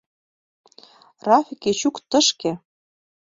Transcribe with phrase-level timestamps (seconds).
[1.27, 2.51] —Рафик, Эчук— тышке!